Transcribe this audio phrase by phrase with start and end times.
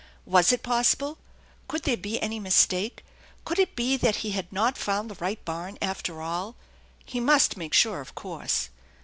[0.25, 1.19] Was it possible?
[1.67, 3.05] Could there be any mistake?
[3.45, 6.55] Could it be that he had not found the right barn, after all?
[7.05, 8.69] He must make sure, of course.